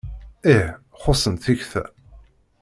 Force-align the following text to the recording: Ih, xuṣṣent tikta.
Ih, 0.53 0.67
xuṣṣent 1.01 1.41
tikta. 1.45 1.83